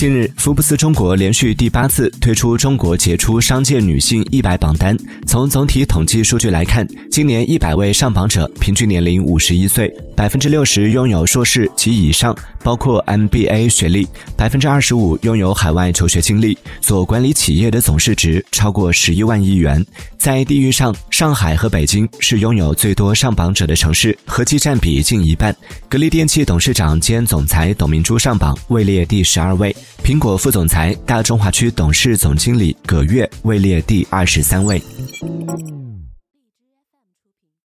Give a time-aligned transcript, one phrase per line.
[0.00, 4.96] 近日，福布斯中国连续第八次推出中国杰出商界女性一百榜单。
[5.26, 12.34] 从总体统计数据来看，今年一百位上榜者平均年龄五十一岁，百分之六十拥有硕士及以上，
[12.64, 14.08] 包括 MBA 学历，
[14.38, 19.84] 百分之二十五拥有海外求学经历，所管理企业的总市值超过十一万亿元。
[20.16, 25.54] 在地域上，上海和北京是拥有最多上榜者的城市，合计占比近一半。
[25.90, 29.74] 格力电器董事长兼总裁董明珠上榜，位列第十二位。
[30.02, 34.82] 苹果副总裁、大中华区董事总经理葛跃位列第二十三位。